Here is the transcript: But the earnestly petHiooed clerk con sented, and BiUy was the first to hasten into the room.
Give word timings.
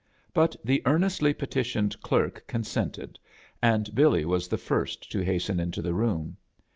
But 0.33 0.55
the 0.63 0.81
earnestly 0.87 1.31
petHiooed 1.31 2.01
clerk 2.01 2.43
con 2.47 2.63
sented, 2.63 3.17
and 3.61 3.85
BiUy 3.93 4.25
was 4.25 4.47
the 4.47 4.57
first 4.57 5.11
to 5.11 5.23
hasten 5.23 5.59
into 5.59 5.83
the 5.83 5.93
room. 5.93 6.37